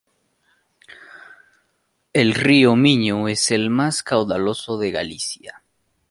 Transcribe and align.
El 2.11 2.33
río 2.33 2.75
Miño 2.75 3.27
es 3.27 3.51
el 3.51 3.69
más 3.69 4.01
caudaloso 4.01 4.79
de 4.79 4.89
Galicia. 4.89 5.61